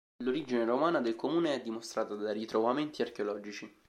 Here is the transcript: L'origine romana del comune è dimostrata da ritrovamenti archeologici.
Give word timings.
L'origine 0.23 0.65
romana 0.65 0.99
del 0.99 1.15
comune 1.15 1.53
è 1.53 1.61
dimostrata 1.61 2.15
da 2.15 2.31
ritrovamenti 2.31 3.03
archeologici. 3.03 3.71